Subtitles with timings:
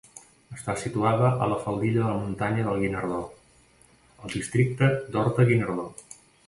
[0.53, 3.21] Està situada a la faldilla de la muntanya del Guinardó,
[4.23, 5.89] al districte d'Horta-Guinardó.